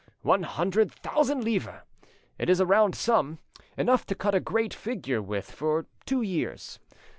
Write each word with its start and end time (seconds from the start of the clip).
One 0.23 0.41
hundred 0.41 0.91
thousand 0.91 1.43
livres! 1.43 1.83
It's 2.39 2.59
a 2.59 2.65
round 2.65 2.95
sum—enough 2.95 4.07
to 4.07 4.15
cut 4.15 4.33
a 4.33 4.39
great 4.39 4.73
figure 4.73 5.21
with 5.21 5.51
for 5.51 5.85
two 6.07 6.23
years. 6.23 6.79